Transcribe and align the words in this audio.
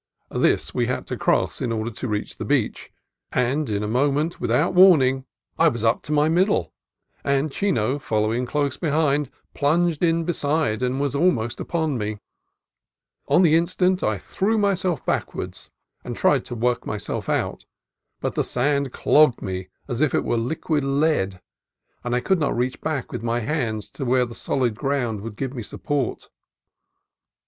This 0.33 0.73
we 0.73 0.87
had 0.87 1.05
to 1.05 1.15
cross 1.15 1.61
in 1.61 1.71
order 1.71 1.91
to 1.91 2.07
reach 2.07 2.37
the 2.39 2.43
beach, 2.43 2.91
and 3.31 3.69
in 3.69 3.83
a 3.83 3.87
moment, 3.87 4.41
without 4.41 4.73
warning, 4.73 5.25
I 5.59 5.67
was 5.67 5.83
up 5.83 5.97
AN 6.09 6.17
ADVENTURE 6.17 6.33
WITH 6.33 6.47
QUICKSAND 6.47 6.67
107 7.23 7.75
to 7.75 7.75
my 7.75 7.85
middle, 7.85 7.85
and 7.85 7.99
Chino, 7.99 7.99
following 7.99 8.45
close 8.47 8.77
behind, 8.77 9.29
plunged 9.53 10.03
in 10.03 10.23
beside 10.23 10.81
and 10.81 10.99
almost 10.99 11.59
upon 11.59 11.99
me. 11.99 12.17
On 13.27 13.43
the 13.43 13.55
in 13.55 13.67
stant 13.67 14.01
I 14.01 14.17
threw 14.17 14.57
myself 14.57 15.05
backward, 15.05 15.55
and 16.03 16.15
tried 16.15 16.45
to 16.45 16.55
work 16.55 16.83
myself 16.87 17.29
out, 17.29 17.67
but 18.21 18.33
the 18.33 18.43
sand 18.43 18.91
clogged 18.91 19.43
me 19.43 19.67
as 19.87 20.01
if 20.01 20.15
it 20.15 20.23
were 20.23 20.35
liquid 20.37 20.83
lead, 20.83 21.41
and 22.03 22.15
I 22.15 22.21
could 22.21 22.39
not 22.39 22.57
reach 22.57 22.81
back 22.81 23.11
with 23.11 23.21
my 23.21 23.41
hands 23.41 23.87
to 23.91 24.05
where 24.05 24.25
the 24.25 24.33
solid 24.33 24.73
ground 24.73 25.21
would 25.21 25.35
give 25.35 25.53
me 25.53 25.61
sup 25.61 25.83
port. 25.83 26.29